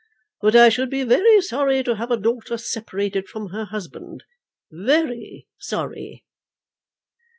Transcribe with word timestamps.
But 0.41 0.55
I 0.55 0.69
should 0.69 0.89
be 0.89 1.03
very 1.03 1.41
sorry 1.43 1.83
to 1.83 1.95
have 1.95 2.09
a 2.09 2.17
daughter 2.17 2.57
separated 2.57 3.27
from 3.29 3.49
her 3.49 3.65
husband, 3.65 4.23
very 4.71 5.47
sorry." 5.59 6.25